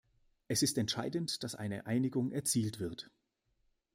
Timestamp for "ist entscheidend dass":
0.63-1.53